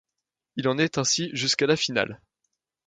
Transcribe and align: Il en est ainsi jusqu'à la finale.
Il 0.55 0.67
en 0.67 0.79
est 0.79 0.97
ainsi 0.97 1.29
jusqu'à 1.31 1.67
la 1.67 1.75
finale. 1.75 2.19